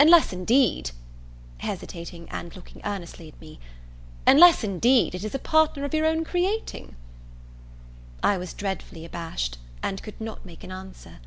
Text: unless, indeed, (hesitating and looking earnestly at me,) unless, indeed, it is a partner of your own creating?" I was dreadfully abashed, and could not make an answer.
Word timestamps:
unless, 0.00 0.32
indeed, 0.32 0.90
(hesitating 1.58 2.28
and 2.30 2.56
looking 2.56 2.82
earnestly 2.84 3.28
at 3.28 3.40
me,) 3.40 3.60
unless, 4.26 4.64
indeed, 4.64 5.14
it 5.14 5.22
is 5.22 5.36
a 5.36 5.38
partner 5.38 5.84
of 5.84 5.94
your 5.94 6.04
own 6.04 6.24
creating?" 6.24 6.96
I 8.20 8.38
was 8.38 8.52
dreadfully 8.54 9.04
abashed, 9.04 9.58
and 9.80 10.02
could 10.02 10.20
not 10.20 10.44
make 10.44 10.64
an 10.64 10.72
answer. 10.72 11.20